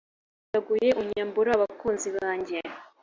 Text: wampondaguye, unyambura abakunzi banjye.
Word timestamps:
wampondaguye, 0.03 0.89
unyambura 1.01 1.49
abakunzi 1.53 2.09
banjye. 2.17 2.57